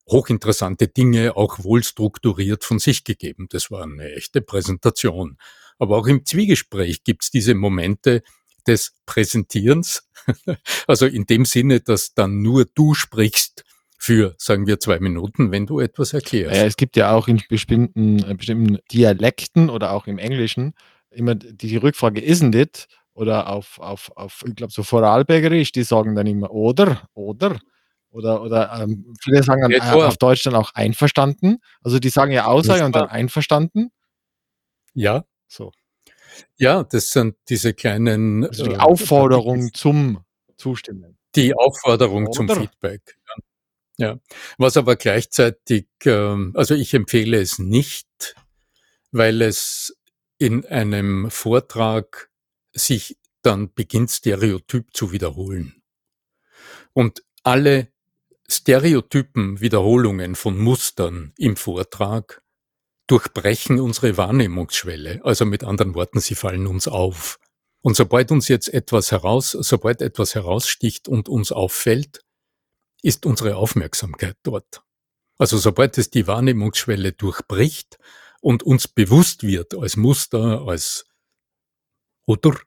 hochinteressante 0.08 0.88
Dinge 0.88 1.36
auch 1.36 1.62
wohl 1.64 1.82
strukturiert 1.82 2.64
von 2.64 2.78
sich 2.78 3.04
gegeben. 3.04 3.46
Das 3.50 3.70
war 3.70 3.84
eine 3.84 4.12
echte 4.12 4.42
Präsentation. 4.42 5.38
Aber 5.78 5.96
auch 5.96 6.06
im 6.06 6.24
Zwiegespräch 6.26 7.04
gibt's 7.04 7.30
diese 7.30 7.54
Momente 7.54 8.22
des 8.66 8.92
Präsentierens, 9.06 10.08
also 10.86 11.06
in 11.06 11.26
dem 11.26 11.44
Sinne, 11.44 11.80
dass 11.80 12.14
dann 12.14 12.42
nur 12.42 12.64
du 12.74 12.94
sprichst 12.94 13.64
für, 14.04 14.34
sagen 14.36 14.66
wir, 14.66 14.78
zwei 14.80 15.00
Minuten, 15.00 15.50
wenn 15.50 15.64
du 15.64 15.80
etwas 15.80 16.12
erklärst. 16.12 16.54
Ja, 16.54 16.64
es 16.64 16.76
gibt 16.76 16.94
ja 16.94 17.12
auch 17.12 17.26
in 17.26 17.42
bestimmten, 17.48 18.18
äh, 18.22 18.34
bestimmten 18.34 18.78
Dialekten 18.92 19.70
oder 19.70 19.92
auch 19.92 20.06
im 20.06 20.18
Englischen 20.18 20.74
immer 21.08 21.34
die 21.34 21.76
Rückfrage, 21.78 22.20
isn't 22.20 22.54
it? 22.54 22.86
Oder 23.14 23.48
auf, 23.48 23.78
auf, 23.78 24.12
auf 24.14 24.44
ich 24.46 24.56
glaube, 24.56 24.74
so 24.74 24.82
Vorarlbergerisch, 24.82 25.72
die 25.72 25.84
sagen 25.84 26.14
dann 26.14 26.26
immer 26.26 26.50
oder, 26.50 27.08
oder. 27.14 27.58
Oder, 28.10 28.42
oder 28.42 28.78
ähm, 28.78 29.14
viele 29.22 29.42
sagen 29.42 29.62
dann, 29.62 29.72
äh, 29.72 29.80
auf 29.80 30.18
Deutsch 30.18 30.42
dann 30.42 30.54
auch 30.54 30.74
einverstanden. 30.74 31.58
Also 31.82 31.98
die 31.98 32.10
sagen 32.10 32.30
ja 32.30 32.44
Aussage 32.44 32.84
und 32.84 32.94
dann 32.94 33.08
einverstanden. 33.08 33.90
Ja. 34.92 35.24
So. 35.48 35.72
Ja, 36.58 36.84
das 36.84 37.10
sind 37.10 37.36
diese 37.48 37.72
kleinen. 37.72 38.44
Also 38.44 38.64
die 38.64 38.72
äh, 38.72 38.76
Aufforderung 38.76 39.72
zum 39.72 40.20
Zustimmen. 40.58 41.16
Die 41.34 41.54
Aufforderung 41.54 42.26
oder. 42.26 42.32
zum 42.32 42.48
Feedback. 42.48 43.16
Ja. 43.96 44.18
Was 44.58 44.76
aber 44.76 44.96
gleichzeitig, 44.96 45.86
ähm, 46.04 46.52
also 46.54 46.74
ich 46.74 46.94
empfehle 46.94 47.40
es 47.40 47.58
nicht, 47.58 48.34
weil 49.12 49.42
es 49.42 49.96
in 50.38 50.66
einem 50.66 51.30
Vortrag 51.30 52.30
sich 52.72 53.16
dann 53.42 53.72
beginnt 53.72 54.10
Stereotyp 54.10 54.94
zu 54.94 55.12
wiederholen. 55.12 55.82
Und 56.92 57.22
alle 57.44 57.88
Stereotypen, 58.48 59.60
Wiederholungen 59.60 60.34
von 60.34 60.58
Mustern 60.58 61.32
im 61.38 61.56
Vortrag, 61.56 62.42
durchbrechen 63.06 63.80
unsere 63.80 64.16
Wahrnehmungsschwelle. 64.16 65.20
Also 65.24 65.44
mit 65.44 65.62
anderen 65.62 65.94
Worten, 65.94 66.20
sie 66.20 66.34
fallen 66.34 66.66
uns 66.66 66.88
auf. 66.88 67.38
Und 67.82 67.96
sobald 67.96 68.30
uns 68.32 68.48
jetzt 68.48 68.72
etwas 68.72 69.12
heraus, 69.12 69.50
sobald 69.52 70.00
etwas 70.00 70.34
heraussticht 70.34 71.06
und 71.06 71.28
uns 71.28 71.52
auffällt, 71.52 72.24
ist 73.04 73.26
unsere 73.26 73.56
Aufmerksamkeit 73.56 74.36
dort. 74.42 74.82
Also 75.36 75.58
sobald 75.58 75.98
es 75.98 76.10
die 76.10 76.26
Wahrnehmungsschwelle 76.26 77.12
durchbricht 77.12 77.98
und 78.40 78.62
uns 78.62 78.88
bewusst 78.88 79.42
wird 79.42 79.74
als 79.74 79.96
Muster, 79.96 80.62
als 80.66 81.06
oder, 82.26 82.58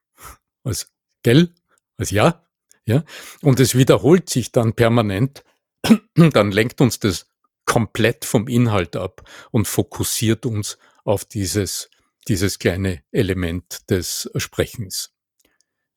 als 0.63 0.91
gell, 1.23 1.55
als 1.97 2.11
ja, 2.11 2.45
ja, 2.85 3.03
und 3.41 3.59
es 3.59 3.75
wiederholt 3.75 4.29
sich 4.29 4.51
dann 4.51 4.73
permanent, 4.73 5.43
dann 6.15 6.51
lenkt 6.51 6.81
uns 6.81 6.99
das 6.99 7.27
komplett 7.65 8.23
vom 8.23 8.47
Inhalt 8.47 8.95
ab 8.95 9.27
und 9.51 9.67
fokussiert 9.67 10.45
uns 10.45 10.77
auf 11.03 11.25
dieses, 11.25 11.89
dieses 12.27 12.59
kleine 12.59 13.03
Element 13.11 13.89
des 13.89 14.29
Sprechens. 14.35 15.13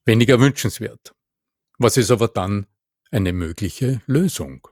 Weniger 0.06 0.40
wünschenswert. 0.40 1.14
Was 1.78 1.96
ist 1.96 2.10
aber 2.10 2.28
dann 2.28 2.66
eine 3.10 3.32
mögliche 3.32 4.02
Lösung? 4.06 4.68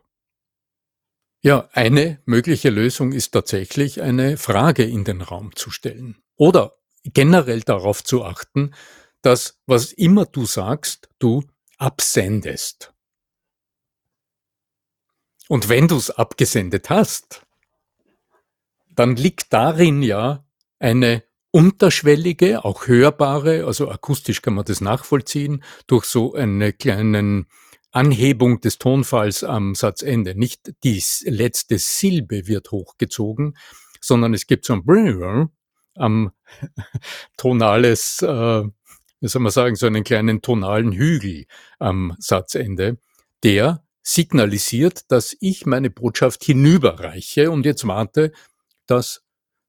Ja, 1.41 1.69
eine 1.73 2.21
mögliche 2.25 2.71
Lösung 2.71 3.13
ist 3.13 3.31
tatsächlich 3.31 4.03
eine 4.03 4.37
Frage 4.37 4.85
in 4.85 5.05
den 5.05 5.21
Raum 5.21 5.55
zu 5.55 5.71
stellen 5.71 6.17
oder 6.37 6.77
generell 7.05 7.61
darauf 7.61 8.03
zu 8.03 8.25
achten, 8.25 8.75
dass 9.23 9.61
was 9.67 9.93
immer 9.93 10.27
du 10.27 10.47
sagst, 10.47 11.09
du 11.19 11.45
absendest. 11.77 12.93
Und 15.49 15.69
wenn 15.69 15.89
du 15.89 15.97
es 15.97 16.11
abgesendet 16.11 16.91
hast, 16.91 17.47
dann 18.91 19.17
liegt 19.17 19.53
darin 19.53 20.03
ja 20.03 20.45
eine 20.79 21.23
unterschwellige, 21.51 22.65
auch 22.65 22.87
hörbare, 22.87 23.65
also 23.65 23.89
akustisch 23.91 24.43
kann 24.43 24.55
man 24.55 24.65
das 24.65 24.81
nachvollziehen, 24.81 25.65
durch 25.87 26.05
so 26.05 26.35
eine 26.35 26.73
kleinen 26.73 27.47
Anhebung 27.91 28.61
des 28.61 28.79
Tonfalls 28.79 29.45
am 29.45 29.75
Satzende. 29.75 30.35
Nicht 30.35 30.73
die 30.85 31.03
letzte 31.25 31.79
Silbe 31.79 32.47
wird 32.47 32.71
hochgezogen, 32.71 33.57
sondern 34.01 34.35
es 34.35 34.47
gibt 34.47 34.65
so 34.65 34.75
ein 34.75 35.51
am 35.95 36.31
tonales, 37.37 38.23
äh, 38.23 38.63
wie 39.21 39.29
soll 39.29 39.43
man 39.43 39.53
sagen, 39.53 39.77
so 39.77 39.87
einen 39.87 40.05
kleinen 40.05 40.43
tonalen 40.43 40.93
Hügel 40.93 41.47
am 41.79 42.15
Satzende, 42.19 42.99
der 43.43 43.85
signalisiert, 44.03 45.11
dass 45.11 45.37
ich 45.41 45.67
meine 45.67 45.91
Botschaft 45.91 46.45
hinüberreiche 46.45 47.51
und 47.51 47.67
jetzt 47.67 47.87
warte, 47.87 48.33
dass 48.87 49.23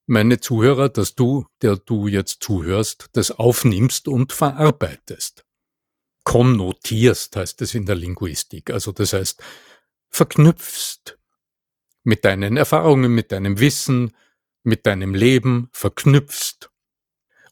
meine 0.05 0.39
Zuhörer, 0.39 0.89
dass 0.89 1.13
du, 1.13 1.45
der 1.61 1.75
du 1.75 2.07
jetzt 2.07 2.41
zuhörst, 2.41 3.09
das 3.13 3.31
aufnimmst 3.31 4.07
und 4.07 4.31
verarbeitest. 4.33 5.45
Konnotierst 6.29 7.35
heißt 7.37 7.59
es 7.63 7.73
in 7.73 7.87
der 7.87 7.95
Linguistik. 7.95 8.69
Also 8.69 8.91
das 8.91 9.13
heißt, 9.13 9.41
verknüpfst 10.09 11.17
mit 12.03 12.23
deinen 12.23 12.55
Erfahrungen, 12.55 13.11
mit 13.15 13.31
deinem 13.31 13.59
Wissen, 13.59 14.15
mit 14.61 14.85
deinem 14.85 15.15
Leben, 15.15 15.69
verknüpfst. 15.71 16.69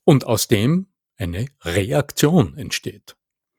Und 0.03 0.27
aus 0.27 0.47
dem 0.47 0.85
eine 1.17 1.47
Reaktion 1.63 2.55
entsteht. 2.55 3.15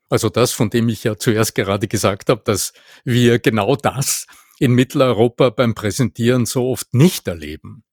Also 0.07 0.29
das, 0.29 0.53
von 0.53 0.69
dem 0.69 0.87
ich 0.87 1.03
ja 1.03 1.17
zuerst 1.17 1.53
gerade 1.53 1.89
gesagt 1.89 2.29
habe, 2.29 2.41
dass 2.45 2.71
wir 3.03 3.39
genau 3.39 3.75
das 3.75 4.25
in 4.57 4.71
Mitteleuropa 4.71 5.49
beim 5.49 5.75
Präsentieren 5.75 6.45
so 6.45 6.69
oft 6.69 6.93
nicht 6.93 7.27
erleben, 7.27 7.83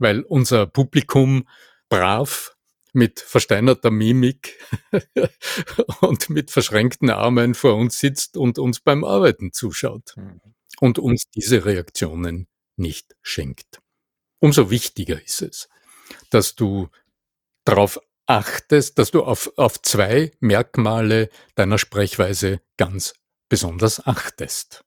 weil 0.00 0.22
unser 0.22 0.66
Publikum 0.66 1.46
brav 1.88 2.53
mit 2.94 3.20
versteinerter 3.20 3.90
Mimik 3.90 4.58
und 6.00 6.30
mit 6.30 6.50
verschränkten 6.50 7.10
Armen 7.10 7.54
vor 7.54 7.74
uns 7.74 7.98
sitzt 7.98 8.36
und 8.36 8.58
uns 8.58 8.80
beim 8.80 9.04
Arbeiten 9.04 9.52
zuschaut 9.52 10.14
mhm. 10.16 10.40
und 10.80 10.98
uns 10.98 11.24
diese 11.30 11.64
Reaktionen 11.64 12.46
nicht 12.76 13.16
schenkt. 13.22 13.80
Umso 14.38 14.70
wichtiger 14.70 15.22
ist 15.22 15.42
es, 15.42 15.68
dass 16.30 16.54
du 16.54 16.88
darauf 17.64 18.00
achtest, 18.26 18.98
dass 18.98 19.10
du 19.10 19.22
auf, 19.22 19.52
auf 19.56 19.80
zwei 19.82 20.32
Merkmale 20.40 21.28
deiner 21.54 21.78
Sprechweise 21.78 22.60
ganz 22.76 23.14
besonders 23.48 24.06
achtest. 24.06 24.84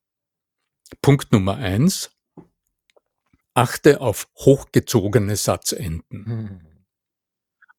Punkt 1.01 1.31
Nummer 1.31 1.55
eins. 1.55 2.11
Achte 3.53 4.01
auf 4.01 4.27
hochgezogene 4.35 5.35
Satzenden. 5.35 6.66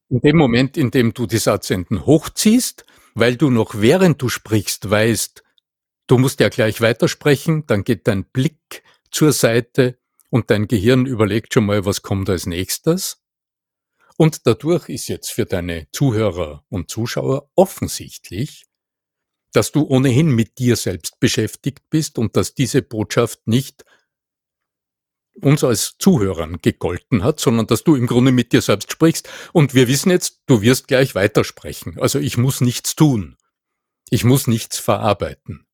In 0.09 0.21
dem 0.21 0.37
Moment, 0.37 0.75
in 0.75 0.89
dem 0.89 1.13
du 1.13 1.27
die 1.27 1.37
Satzenden 1.37 2.05
hochziehst, 2.05 2.83
weil 3.13 3.35
du 3.35 3.51
noch 3.51 3.79
während 3.79 4.19
du 4.21 4.27
sprichst 4.27 4.89
weißt, 4.89 5.43
du 6.07 6.17
musst 6.17 6.39
ja 6.39 6.49
gleich 6.49 6.81
weitersprechen, 6.81 7.67
dann 7.67 7.83
geht 7.83 8.07
dein 8.07 8.25
Blick 8.25 8.83
zur 9.11 9.31
Seite 9.33 9.99
und 10.31 10.49
dein 10.49 10.67
Gehirn 10.67 11.05
überlegt 11.05 11.53
schon 11.53 11.65
mal, 11.65 11.85
was 11.85 12.01
kommt 12.01 12.27
als 12.29 12.47
nächstes. 12.47 13.21
Und 14.17 14.47
dadurch 14.47 14.89
ist 14.89 15.07
jetzt 15.09 15.31
für 15.31 15.45
deine 15.45 15.87
Zuhörer 15.91 16.65
und 16.69 16.89
Zuschauer 16.89 17.51
offensichtlich, 17.55 18.65
dass 19.53 19.71
du 19.71 19.83
ohnehin 19.83 20.29
mit 20.29 20.57
dir 20.57 20.75
selbst 20.75 21.19
beschäftigt 21.19 21.83
bist 21.91 22.17
und 22.17 22.35
dass 22.35 22.55
diese 22.55 22.81
Botschaft 22.81 23.47
nicht 23.47 23.85
uns 25.41 25.63
als 25.63 25.95
Zuhörern 25.99 26.59
gegolten 26.61 27.23
hat, 27.23 27.39
sondern 27.39 27.67
dass 27.67 27.83
du 27.83 27.95
im 27.95 28.07
Grunde 28.07 28.31
mit 28.31 28.51
dir 28.51 28.61
selbst 28.61 28.91
sprichst. 28.91 29.29
Und 29.53 29.73
wir 29.73 29.87
wissen 29.87 30.09
jetzt, 30.09 30.41
du 30.47 30.61
wirst 30.61 30.87
gleich 30.87 31.15
weitersprechen. 31.15 31.99
Also 31.99 32.19
ich 32.19 32.37
muss 32.37 32.61
nichts 32.61 32.95
tun. 32.95 33.37
Ich 34.09 34.23
muss 34.23 34.47
nichts 34.47 34.77
verarbeiten. 34.79 35.65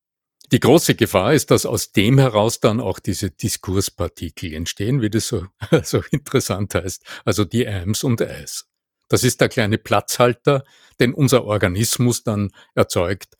Die 0.52 0.60
große 0.60 0.94
Gefahr 0.94 1.34
ist, 1.34 1.50
dass 1.50 1.66
aus 1.66 1.90
dem 1.90 2.18
heraus 2.18 2.60
dann 2.60 2.80
auch 2.80 3.00
diese 3.00 3.30
Diskurspartikel 3.30 4.52
entstehen, 4.54 5.02
wie 5.02 5.10
das 5.10 5.26
so, 5.26 5.46
so 5.82 6.02
interessant 6.10 6.74
heißt, 6.74 7.02
also 7.24 7.44
die 7.44 7.66
Ams 7.66 8.04
und 8.04 8.22
As. 8.22 8.68
Das 9.08 9.24
ist 9.24 9.40
der 9.40 9.48
kleine 9.48 9.78
Platzhalter, 9.78 10.64
den 11.00 11.14
unser 11.14 11.44
Organismus 11.44 12.22
dann 12.22 12.52
erzeugt, 12.74 13.36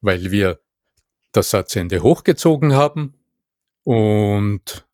weil 0.00 0.30
wir 0.30 0.60
das 1.32 1.50
Satzende 1.50 2.02
hochgezogen 2.02 2.74
haben 2.74 3.14
und 3.84 4.87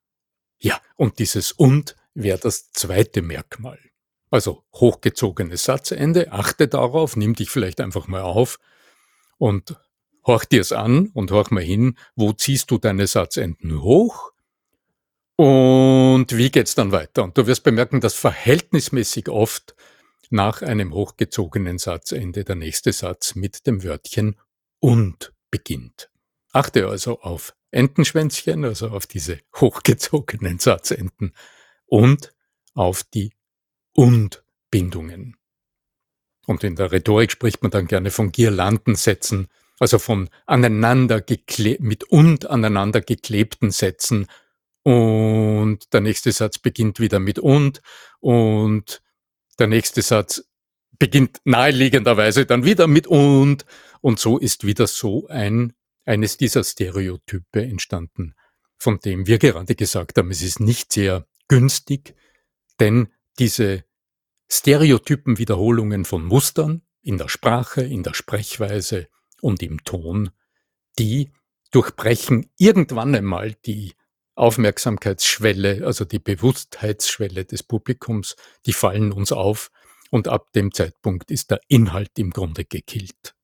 ja, 0.64 0.80
und 0.96 1.18
dieses 1.18 1.52
und 1.52 1.94
wäre 2.14 2.38
das 2.38 2.72
zweite 2.72 3.20
Merkmal. 3.20 3.78
Also 4.30 4.64
hochgezogenes 4.72 5.64
Satzende, 5.64 6.32
achte 6.32 6.68
darauf, 6.68 7.16
nimm 7.16 7.34
dich 7.34 7.50
vielleicht 7.50 7.82
einfach 7.82 8.08
mal 8.08 8.22
auf 8.22 8.58
und 9.36 9.76
horch 10.26 10.46
dir's 10.46 10.72
an 10.72 11.10
und 11.12 11.30
horch 11.30 11.50
mal 11.50 11.62
hin, 11.62 11.98
wo 12.16 12.32
ziehst 12.32 12.70
du 12.70 12.78
deine 12.78 13.06
Satzenden 13.06 13.82
hoch 13.82 14.32
und 15.36 16.26
wie 16.30 16.50
geht's 16.50 16.74
dann 16.74 16.92
weiter? 16.92 17.24
Und 17.24 17.36
du 17.36 17.46
wirst 17.46 17.62
bemerken, 17.62 18.00
dass 18.00 18.14
verhältnismäßig 18.14 19.28
oft 19.28 19.74
nach 20.30 20.62
einem 20.62 20.94
hochgezogenen 20.94 21.76
Satzende 21.76 22.42
der 22.42 22.56
nächste 22.56 22.92
Satz 22.92 23.34
mit 23.34 23.66
dem 23.66 23.84
Wörtchen 23.84 24.36
und 24.80 25.34
beginnt. 25.50 26.10
Achte 26.52 26.88
also 26.88 27.20
auf 27.20 27.54
Entenschwänzchen, 27.74 28.64
also 28.64 28.88
auf 28.88 29.06
diese 29.06 29.40
hochgezogenen 29.56 30.58
Satzenden 30.58 31.34
und 31.86 32.32
auf 32.74 33.02
die 33.02 33.32
und-Bindungen. 33.94 35.36
Und 36.46 36.64
in 36.64 36.76
der 36.76 36.92
Rhetorik 36.92 37.30
spricht 37.30 37.62
man 37.62 37.70
dann 37.70 37.86
gerne 37.86 38.10
von 38.10 38.32
Girlandensätzen, 38.32 39.48
also 39.78 39.98
von 39.98 40.28
aneinander 40.46 41.22
mit 41.80 42.04
und 42.04 42.46
aneinander 42.46 43.00
geklebten 43.00 43.70
Sätzen. 43.70 44.26
Und 44.82 45.92
der 45.92 46.00
nächste 46.00 46.32
Satz 46.32 46.58
beginnt 46.58 47.00
wieder 47.00 47.18
mit 47.18 47.38
und 47.38 47.80
und 48.20 49.02
der 49.58 49.66
nächste 49.66 50.02
Satz 50.02 50.44
beginnt 50.98 51.40
naheliegenderweise 51.44 52.44
dann 52.44 52.64
wieder 52.64 52.86
mit 52.86 53.06
und 53.06 53.64
und 54.00 54.18
so 54.18 54.38
ist 54.38 54.64
wieder 54.64 54.86
so 54.86 55.26
ein 55.28 55.72
eines 56.04 56.36
dieser 56.36 56.64
Stereotype 56.64 57.62
entstanden, 57.62 58.34
von 58.76 58.98
dem 59.00 59.26
wir 59.26 59.38
gerade 59.38 59.74
gesagt 59.74 60.18
haben, 60.18 60.30
es 60.30 60.42
ist 60.42 60.60
nicht 60.60 60.92
sehr 60.92 61.26
günstig, 61.48 62.14
denn 62.80 63.08
diese 63.38 63.84
Stereotypenwiederholungen 64.50 66.04
von 66.04 66.24
Mustern 66.24 66.82
in 67.02 67.18
der 67.18 67.28
Sprache, 67.28 67.82
in 67.82 68.02
der 68.02 68.14
Sprechweise, 68.14 69.08
und 69.44 69.62
im 69.62 69.84
Ton, 69.84 70.30
die 70.98 71.30
durchbrechen 71.70 72.50
irgendwann 72.56 73.14
einmal 73.14 73.54
die 73.66 73.92
Aufmerksamkeitsschwelle, 74.36 75.84
also 75.84 76.06
die 76.06 76.18
Bewusstheitsschwelle 76.18 77.44
des 77.44 77.62
Publikums, 77.62 78.36
die 78.64 78.72
fallen 78.72 79.12
uns 79.12 79.32
auf 79.32 79.70
und 80.10 80.28
ab 80.28 80.52
dem 80.52 80.72
Zeitpunkt 80.72 81.30
ist 81.30 81.50
der 81.50 81.60
Inhalt 81.68 82.18
im 82.18 82.30
Grunde 82.30 82.64
gekillt. 82.64 83.34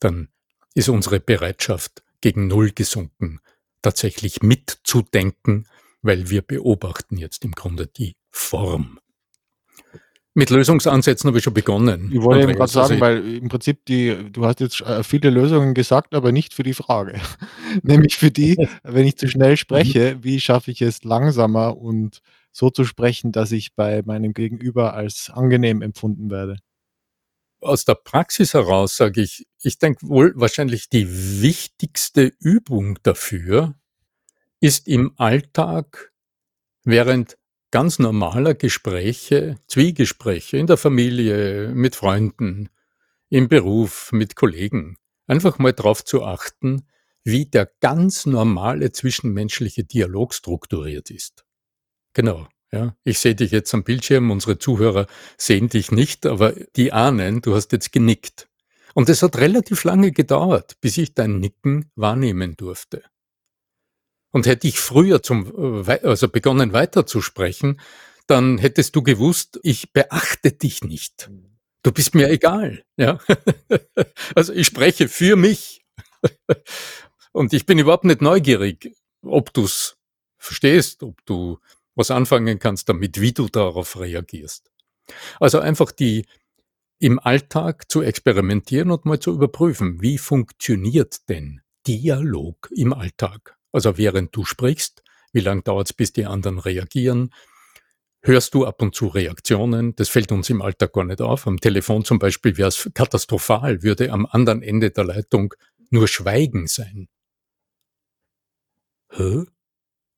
Dann 0.00 0.30
ist 0.74 0.88
unsere 0.88 1.20
Bereitschaft 1.20 2.02
gegen 2.20 2.48
Null 2.48 2.72
gesunken, 2.72 3.40
tatsächlich 3.82 4.42
mitzudenken, 4.42 5.68
weil 6.02 6.30
wir 6.30 6.42
beobachten 6.42 7.16
jetzt 7.16 7.44
im 7.44 7.52
Grunde 7.52 7.86
die 7.86 8.16
Form. 8.30 8.98
Mit 10.36 10.50
Lösungsansätzen 10.50 11.28
habe 11.28 11.38
ich 11.38 11.44
schon 11.44 11.54
begonnen. 11.54 12.10
Ich 12.12 12.20
wollte 12.20 12.42
eben 12.42 12.54
gerade 12.54 12.70
sagen, 12.70 12.94
also 12.94 13.00
weil 13.00 13.36
im 13.36 13.48
Prinzip 13.48 13.84
die, 13.86 14.32
du 14.32 14.44
hast 14.44 14.58
jetzt 14.58 14.80
äh, 14.80 15.04
viele 15.04 15.30
Lösungen 15.30 15.74
gesagt, 15.74 16.12
aber 16.12 16.32
nicht 16.32 16.54
für 16.54 16.64
die 16.64 16.74
Frage. 16.74 17.20
Nämlich 17.82 18.16
für 18.16 18.32
die, 18.32 18.68
wenn 18.82 19.06
ich 19.06 19.16
zu 19.16 19.28
schnell 19.28 19.52
mhm. 19.52 19.56
spreche, 19.56 20.18
wie 20.22 20.40
schaffe 20.40 20.72
ich 20.72 20.82
es 20.82 21.04
langsamer 21.04 21.76
und 21.76 22.20
so 22.50 22.68
zu 22.70 22.84
sprechen, 22.84 23.30
dass 23.30 23.52
ich 23.52 23.76
bei 23.76 24.02
meinem 24.04 24.32
Gegenüber 24.32 24.94
als 24.94 25.30
angenehm 25.32 25.82
empfunden 25.82 26.30
werde? 26.30 26.56
Aus 27.64 27.86
der 27.86 27.94
Praxis 27.94 28.52
heraus 28.52 28.96
sage 28.96 29.22
ich, 29.22 29.46
ich 29.62 29.78
denke 29.78 30.06
wohl 30.06 30.34
wahrscheinlich 30.36 30.90
die 30.90 31.40
wichtigste 31.40 32.32
Übung 32.38 32.98
dafür 33.02 33.74
ist 34.60 34.86
im 34.86 35.12
Alltag 35.16 36.12
während 36.84 37.38
ganz 37.70 37.98
normaler 37.98 38.54
Gespräche, 38.54 39.56
Zwiegespräche 39.66 40.58
in 40.58 40.66
der 40.66 40.76
Familie, 40.76 41.68
mit 41.74 41.96
Freunden, 41.96 42.68
im 43.30 43.48
Beruf, 43.48 44.12
mit 44.12 44.36
Kollegen, 44.36 44.98
einfach 45.26 45.58
mal 45.58 45.72
darauf 45.72 46.04
zu 46.04 46.22
achten, 46.22 46.86
wie 47.24 47.46
der 47.46 47.70
ganz 47.80 48.26
normale 48.26 48.92
zwischenmenschliche 48.92 49.84
Dialog 49.84 50.34
strukturiert 50.34 51.10
ist. 51.10 51.46
Genau. 52.12 52.46
Ja, 52.74 52.96
ich 53.04 53.20
sehe 53.20 53.36
dich 53.36 53.52
jetzt 53.52 53.72
am 53.72 53.84
Bildschirm, 53.84 54.32
unsere 54.32 54.58
Zuhörer 54.58 55.06
sehen 55.38 55.68
dich 55.68 55.92
nicht, 55.92 56.26
aber 56.26 56.54
die 56.74 56.92
ahnen, 56.92 57.40
du 57.40 57.54
hast 57.54 57.70
jetzt 57.70 57.92
genickt. 57.92 58.48
Und 58.94 59.08
es 59.08 59.22
hat 59.22 59.36
relativ 59.36 59.84
lange 59.84 60.10
gedauert, 60.10 60.80
bis 60.80 60.98
ich 60.98 61.14
dein 61.14 61.38
Nicken 61.38 61.92
wahrnehmen 61.94 62.56
durfte. 62.56 63.04
Und 64.32 64.46
hätte 64.46 64.66
ich 64.66 64.80
früher 64.80 65.22
zum, 65.22 65.86
äh, 65.86 66.00
also 66.02 66.26
begonnen 66.26 66.72
weiterzusprechen, 66.72 67.80
dann 68.26 68.58
hättest 68.58 68.96
du 68.96 69.04
gewusst, 69.04 69.60
ich 69.62 69.92
beachte 69.92 70.50
dich 70.50 70.82
nicht. 70.82 71.30
Du 71.84 71.92
bist 71.92 72.16
mir 72.16 72.28
egal, 72.28 72.84
ja. 72.96 73.20
Also 74.34 74.52
ich 74.52 74.66
spreche 74.66 75.08
für 75.08 75.36
mich. 75.36 75.84
Und 77.32 77.52
ich 77.52 77.66
bin 77.66 77.78
überhaupt 77.78 78.04
nicht 78.04 78.20
neugierig, 78.20 78.96
ob 79.22 79.52
du 79.52 79.62
es 79.62 79.96
verstehst, 80.38 81.04
ob 81.04 81.24
du 81.24 81.60
was 81.94 82.10
anfangen 82.10 82.58
kannst 82.58 82.88
damit, 82.88 83.20
wie 83.20 83.32
du 83.32 83.48
darauf 83.48 83.98
reagierst. 83.98 84.70
Also 85.40 85.60
einfach 85.60 85.92
die 85.92 86.26
im 86.98 87.18
Alltag 87.18 87.90
zu 87.90 88.02
experimentieren 88.02 88.90
und 88.90 89.04
mal 89.04 89.20
zu 89.20 89.32
überprüfen, 89.32 90.00
wie 90.00 90.18
funktioniert 90.18 91.28
denn 91.28 91.60
Dialog 91.86 92.70
im 92.74 92.92
Alltag? 92.92 93.56
Also 93.72 93.98
während 93.98 94.34
du 94.34 94.44
sprichst, 94.44 95.02
wie 95.32 95.40
lange 95.40 95.62
dauert 95.62 95.88
es, 95.88 95.92
bis 95.92 96.12
die 96.12 96.26
anderen 96.26 96.58
reagieren? 96.58 97.30
Hörst 98.22 98.54
du 98.54 98.64
ab 98.64 98.80
und 98.80 98.94
zu 98.94 99.08
Reaktionen? 99.08 99.94
Das 99.96 100.08
fällt 100.08 100.32
uns 100.32 100.48
im 100.48 100.62
Alltag 100.62 100.94
gar 100.94 101.04
nicht 101.04 101.20
auf. 101.20 101.46
Am 101.46 101.58
Telefon 101.60 102.04
zum 102.06 102.18
Beispiel 102.18 102.56
wäre 102.56 102.68
es 102.68 102.90
katastrophal, 102.94 103.82
würde 103.82 104.10
am 104.12 104.24
anderen 104.24 104.62
Ende 104.62 104.90
der 104.90 105.04
Leitung 105.04 105.52
nur 105.90 106.08
Schweigen 106.08 106.66
sein. 106.66 107.08
Hä? 109.10 109.44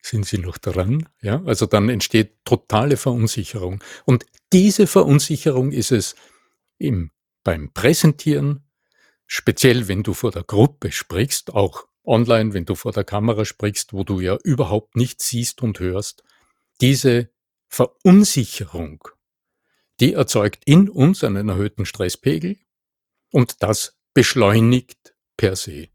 Sind 0.06 0.24
Sie 0.24 0.38
noch 0.38 0.56
dran? 0.58 1.08
Ja, 1.20 1.42
also 1.46 1.66
dann 1.66 1.88
entsteht 1.88 2.44
totale 2.44 2.96
Verunsicherung. 2.96 3.82
Und 4.04 4.24
diese 4.52 4.86
Verunsicherung 4.86 5.72
ist 5.72 5.90
es 5.90 6.14
im, 6.78 7.10
beim 7.42 7.72
Präsentieren, 7.72 8.68
speziell 9.26 9.88
wenn 9.88 10.04
du 10.04 10.14
vor 10.14 10.30
der 10.30 10.44
Gruppe 10.44 10.92
sprichst, 10.92 11.52
auch 11.54 11.88
online, 12.04 12.54
wenn 12.54 12.66
du 12.66 12.76
vor 12.76 12.92
der 12.92 13.02
Kamera 13.02 13.44
sprichst, 13.44 13.94
wo 13.94 14.04
du 14.04 14.20
ja 14.20 14.38
überhaupt 14.44 14.94
nichts 14.94 15.28
siehst 15.28 15.60
und 15.60 15.80
hörst, 15.80 16.22
diese 16.80 17.28
Verunsicherung, 17.66 19.08
die 19.98 20.12
erzeugt 20.12 20.62
in 20.66 20.88
uns 20.88 21.24
einen 21.24 21.48
erhöhten 21.48 21.84
Stresspegel 21.84 22.58
und 23.32 23.60
das 23.60 23.98
beschleunigt 24.14 25.16
per 25.36 25.56
se 25.56 25.88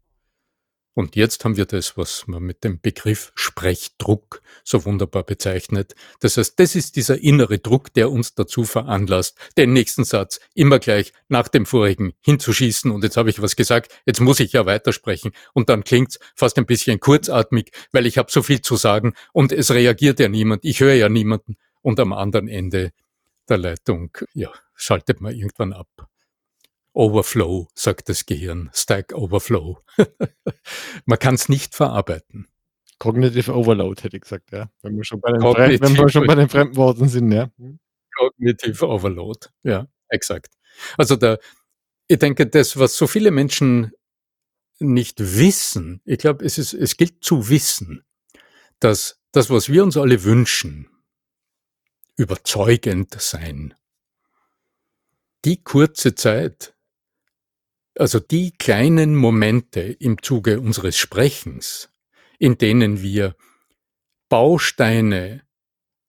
und 0.94 1.16
jetzt 1.16 1.44
haben 1.44 1.56
wir 1.56 1.64
das, 1.64 1.96
was 1.96 2.26
man 2.26 2.42
mit 2.42 2.64
dem 2.64 2.78
Begriff 2.80 3.32
Sprechdruck 3.34 4.42
so 4.62 4.84
wunderbar 4.84 5.22
bezeichnet. 5.22 5.94
Das 6.20 6.36
heißt, 6.36 6.58
das 6.60 6.74
ist 6.74 6.96
dieser 6.96 7.22
innere 7.22 7.58
Druck, 7.58 7.94
der 7.94 8.10
uns 8.10 8.34
dazu 8.34 8.64
veranlasst, 8.64 9.38
den 9.56 9.72
nächsten 9.72 10.04
Satz 10.04 10.38
immer 10.54 10.78
gleich 10.78 11.14
nach 11.28 11.48
dem 11.48 11.64
vorigen 11.64 12.12
hinzuschießen. 12.20 12.90
Und 12.90 13.04
jetzt 13.04 13.16
habe 13.16 13.30
ich 13.30 13.40
was 13.40 13.56
gesagt, 13.56 13.92
jetzt 14.04 14.20
muss 14.20 14.40
ich 14.40 14.52
ja 14.52 14.66
weitersprechen. 14.66 15.32
Und 15.54 15.70
dann 15.70 15.82
klingt's 15.82 16.18
fast 16.34 16.58
ein 16.58 16.66
bisschen 16.66 17.00
kurzatmig, 17.00 17.72
weil 17.92 18.04
ich 18.04 18.18
habe 18.18 18.30
so 18.30 18.42
viel 18.42 18.60
zu 18.60 18.76
sagen 18.76 19.14
und 19.32 19.50
es 19.52 19.70
reagiert 19.70 20.20
ja 20.20 20.28
niemand. 20.28 20.64
Ich 20.64 20.80
höre 20.80 20.94
ja 20.94 21.08
niemanden. 21.08 21.56
Und 21.80 21.98
am 22.00 22.12
anderen 22.12 22.48
Ende 22.48 22.92
der 23.48 23.58
Leitung, 23.58 24.16
ja, 24.34 24.52
schaltet 24.74 25.20
man 25.20 25.34
irgendwann 25.34 25.72
ab. 25.72 25.88
Overflow, 26.94 27.68
sagt 27.74 28.08
das 28.08 28.26
Gehirn. 28.26 28.70
Stack 28.74 29.12
Overflow. 29.14 29.78
Man 31.06 31.18
kann 31.18 31.34
es 31.34 31.48
nicht 31.48 31.74
verarbeiten. 31.74 32.48
Cognitive 32.98 33.52
Overload, 33.52 34.02
hätte 34.02 34.16
ich 34.16 34.22
gesagt, 34.22 34.52
ja. 34.52 34.70
Wenn 34.82 34.96
wir 34.96 35.04
schon 35.04 35.20
bei 35.20 35.32
den, 35.32 35.40
Fremd, 35.40 35.80
wenn 35.80 35.96
wir 35.96 36.08
schon 36.08 36.26
bei 36.26 36.34
den 36.34 36.48
Fremdworten 36.48 37.08
sind, 37.08 37.32
ja. 37.32 37.50
Cognitive 38.16 38.86
Overload, 38.86 39.48
ja, 39.64 39.88
exakt. 40.08 40.54
Also 40.96 41.16
da, 41.16 41.38
ich 42.06 42.18
denke, 42.18 42.46
das, 42.46 42.78
was 42.78 42.96
so 42.96 43.06
viele 43.06 43.30
Menschen 43.30 43.92
nicht 44.78 45.18
wissen, 45.18 46.00
ich 46.04 46.18
glaube, 46.18 46.44
es, 46.44 46.58
ist, 46.58 46.74
es 46.74 46.96
gilt 46.96 47.24
zu 47.24 47.48
wissen, 47.48 48.04
dass 48.78 49.20
das, 49.32 49.50
was 49.50 49.68
wir 49.68 49.82
uns 49.82 49.96
alle 49.96 50.22
wünschen, 50.24 50.88
überzeugend 52.16 53.20
sein, 53.20 53.74
die 55.44 55.62
kurze 55.62 56.14
Zeit, 56.14 56.74
also 58.02 58.18
die 58.18 58.50
kleinen 58.50 59.14
Momente 59.14 59.80
im 59.80 60.20
Zuge 60.20 60.58
unseres 60.58 60.96
Sprechens, 60.98 61.88
in 62.40 62.58
denen 62.58 63.00
wir 63.00 63.36
Bausteine 64.28 65.46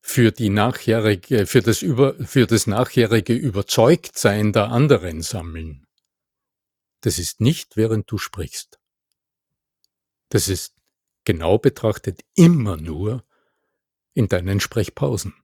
für 0.02 0.32
die 0.32 0.50
nachjährige, 0.50 1.46
für 1.46 1.62
das 1.62 1.84
über, 1.84 2.16
für 2.26 2.48
das 2.48 2.66
nachjährige 2.66 3.36
Überzeugtsein 3.36 4.54
der 4.54 4.70
anderen 4.70 5.22
sammeln. 5.22 5.86
Das 7.02 7.20
ist 7.20 7.42
nicht 7.42 7.78
während 7.78 8.10
du 8.10 8.18
sprichst. 8.18 8.80
Das 10.30 10.48
ist 10.48 10.74
genau 11.26 11.60
betrachtet 11.60 12.22
immer 12.34 12.76
nur 12.76 13.24
in 14.16 14.28
deinen 14.30 14.62
Sprechpausen. 14.62 15.36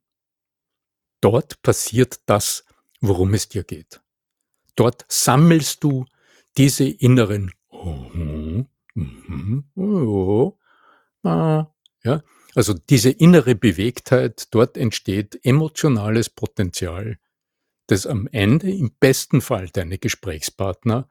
Dort 1.21 1.62
passiert 1.62 2.21
das, 2.25 2.65
worum 3.01 3.35
es 3.35 3.49
dir 3.49 3.63
geht. 3.63 4.01
Dort 4.75 5.05
sammelst 5.09 5.83
du 5.83 6.05
diese 6.57 6.85
inneren 6.88 7.51
oh, 7.69 8.65
oh, 9.75 10.57
ah, 11.23 11.67
ja, 12.03 12.23
also 12.55 12.73
diese 12.73 13.12
innere 13.12 13.55
Bewegtheit, 13.55 14.47
dort 14.51 14.77
entsteht 14.77 15.39
emotionales 15.43 16.29
Potenzial, 16.29 17.19
das 17.88 18.05
am 18.05 18.27
Ende 18.31 18.71
im 18.71 18.91
besten 18.99 19.41
Fall 19.41 19.69
deine 19.69 19.97
Gesprächspartner 19.97 21.07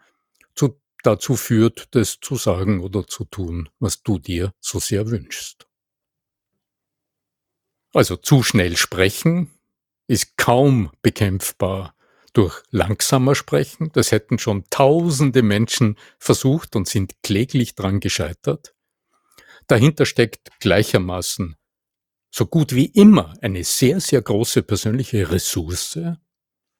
zu, 0.55 0.81
dazu 1.03 1.37
führt, 1.37 1.88
das 1.94 2.18
zu 2.20 2.37
sagen 2.37 2.81
oder 2.81 3.07
zu 3.07 3.24
tun, 3.24 3.68
was 3.79 4.03
du 4.03 4.18
dir 4.18 4.53
so 4.61 4.79
sehr 4.79 5.11
wünschst. 5.11 5.66
Also 7.92 8.16
zu 8.16 8.42
schnell 8.42 8.77
sprechen 8.77 9.51
ist 10.07 10.37
kaum 10.37 10.90
bekämpfbar 11.03 11.94
durch 12.33 12.62
langsamer 12.71 13.35
Sprechen. 13.35 13.91
Das 13.93 14.12
hätten 14.12 14.38
schon 14.38 14.64
tausende 14.71 15.43
Menschen 15.43 15.97
versucht 16.19 16.77
und 16.77 16.88
sind 16.88 17.23
kläglich 17.23 17.75
dran 17.75 18.01
gescheitert. 18.01 18.75
Dahinter 19.67 20.07
steckt 20.07 20.51
gleichermaßen 20.61 21.57
so 22.31 22.47
gut 22.47 22.75
wie 22.75 22.87
immer 22.87 23.35
eine 23.41 23.64
sehr, 23.64 24.01
sehr 24.01 24.23
große 24.23 24.62
persönliche 24.62 25.31
Ressource. 25.31 25.99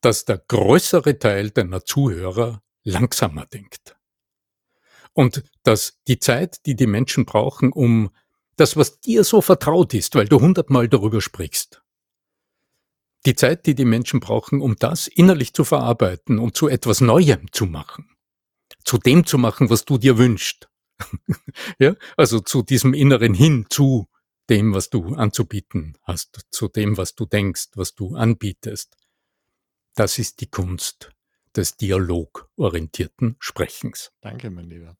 dass 0.01 0.25
der 0.25 0.39
größere 0.39 1.19
Teil 1.19 1.51
deiner 1.51 1.85
Zuhörer 1.85 2.61
langsamer 2.83 3.45
denkt. 3.45 3.95
Und 5.13 5.43
dass 5.63 5.99
die 6.07 6.19
Zeit, 6.19 6.65
die 6.65 6.75
die 6.75 6.87
Menschen 6.87 7.25
brauchen, 7.25 7.71
um 7.71 8.09
das, 8.55 8.77
was 8.77 8.99
dir 8.99 9.23
so 9.23 9.41
vertraut 9.41 9.93
ist, 9.93 10.15
weil 10.15 10.27
du 10.27 10.39
hundertmal 10.39 10.87
darüber 10.87 11.21
sprichst, 11.21 11.81
die 13.25 13.35
Zeit, 13.35 13.65
die 13.65 13.75
die 13.75 13.85
Menschen 13.85 14.19
brauchen, 14.19 14.61
um 14.61 14.75
das 14.77 15.07
innerlich 15.07 15.53
zu 15.53 15.63
verarbeiten 15.63 16.39
und 16.39 16.55
zu 16.55 16.67
etwas 16.67 17.01
Neuem 17.01 17.51
zu 17.51 17.65
machen, 17.65 18.09
zu 18.83 18.97
dem 18.97 19.25
zu 19.25 19.37
machen, 19.37 19.69
was 19.69 19.85
du 19.85 19.97
dir 19.97 20.17
wünschst, 20.17 20.69
ja, 21.79 21.95
also 22.17 22.39
zu 22.39 22.63
diesem 22.63 22.93
inneren 22.93 23.33
Hin 23.33 23.67
zu 23.69 24.07
dem, 24.51 24.73
was 24.73 24.89
du 24.89 25.15
anzubieten 25.15 25.97
hast, 26.03 26.45
zu 26.51 26.67
dem, 26.67 26.97
was 26.97 27.15
du 27.15 27.25
denkst, 27.25 27.69
was 27.75 27.95
du 27.95 28.15
anbietest, 28.15 28.97
das 29.95 30.19
ist 30.19 30.41
die 30.41 30.51
Kunst 30.51 31.11
des 31.55 31.77
dialogorientierten 31.77 33.37
Sprechens. 33.39 34.11
Danke, 34.19 34.49
mein 34.49 34.65
Lieber. 34.65 34.97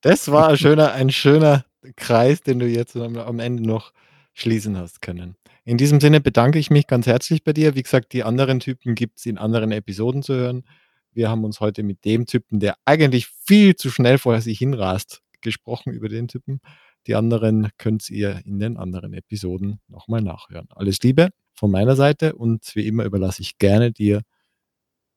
Das 0.00 0.30
war 0.30 0.48
ein 0.48 0.56
schöner, 0.56 0.92
ein 0.92 1.10
schöner 1.10 1.66
Kreis, 1.96 2.40
den 2.40 2.58
du 2.58 2.66
jetzt 2.66 2.96
am 2.96 3.38
Ende 3.38 3.62
noch 3.62 3.92
schließen 4.32 4.78
hast 4.78 5.02
können. 5.02 5.36
In 5.66 5.76
diesem 5.76 6.00
Sinne 6.00 6.22
bedanke 6.22 6.58
ich 6.58 6.70
mich 6.70 6.86
ganz 6.86 7.06
herzlich 7.06 7.44
bei 7.44 7.52
dir. 7.52 7.74
Wie 7.74 7.82
gesagt, 7.82 8.14
die 8.14 8.24
anderen 8.24 8.60
Typen 8.60 8.94
gibt 8.94 9.18
es 9.18 9.26
in 9.26 9.36
anderen 9.36 9.72
Episoden 9.72 10.22
zu 10.22 10.34
hören. 10.34 10.64
Wir 11.12 11.28
haben 11.28 11.44
uns 11.44 11.60
heute 11.60 11.82
mit 11.82 12.04
dem 12.06 12.24
Typen, 12.24 12.60
der 12.60 12.78
eigentlich 12.86 13.26
viel 13.26 13.76
zu 13.76 13.90
schnell 13.90 14.16
vorher 14.16 14.40
sich 14.40 14.58
hinrast, 14.58 15.22
gesprochen 15.42 15.92
über 15.92 16.08
den 16.08 16.28
Typen. 16.28 16.60
Die 17.06 17.14
anderen 17.14 17.70
könnt 17.78 18.08
ihr 18.10 18.40
in 18.44 18.58
den 18.58 18.76
anderen 18.76 19.12
Episoden 19.12 19.80
nochmal 19.88 20.22
nachhören. 20.22 20.68
Alles 20.70 21.00
Liebe 21.02 21.30
von 21.54 21.70
meiner 21.70 21.96
Seite 21.96 22.34
und 22.34 22.74
wie 22.74 22.86
immer 22.86 23.04
überlasse 23.04 23.42
ich 23.42 23.58
gerne 23.58 23.92
dir 23.92 24.22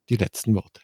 die 0.10 0.18
letzten 0.18 0.56
Worte. 0.56 0.82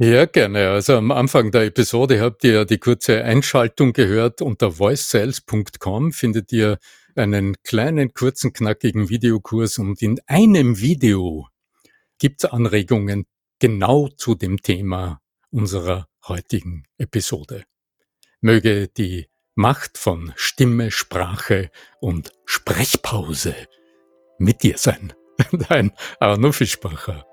Ja, 0.00 0.26
gerne. 0.26 0.70
Also 0.70 0.96
am 0.96 1.10
Anfang 1.10 1.50
der 1.50 1.62
Episode 1.62 2.20
habt 2.20 2.44
ihr 2.44 2.64
die 2.64 2.78
kurze 2.78 3.24
Einschaltung 3.24 3.92
gehört. 3.92 4.40
Unter 4.40 4.78
voicesales.com 4.78 6.12
findet 6.12 6.52
ihr 6.52 6.78
einen 7.16 7.56
kleinen, 7.64 8.14
kurzen, 8.14 8.52
knackigen 8.52 9.08
Videokurs 9.08 9.78
und 9.78 10.00
in 10.00 10.20
einem 10.26 10.78
Video 10.78 11.48
gibt 12.18 12.44
es 12.44 12.50
Anregungen 12.50 13.26
genau 13.58 14.06
zu 14.06 14.36
dem 14.36 14.62
Thema 14.62 15.20
unserer 15.50 16.06
heutigen 16.28 16.84
Episode. 16.98 17.64
Möge 18.40 18.86
die 18.86 19.26
Macht 19.60 19.98
von 19.98 20.32
Stimme, 20.36 20.92
Sprache 20.92 21.72
und 21.98 22.30
Sprechpause 22.44 23.56
mit 24.38 24.62
dir 24.62 24.78
sein. 24.78 25.12
Dein 25.68 25.90
Arno 26.20 26.52
Fischbacher. 26.52 27.26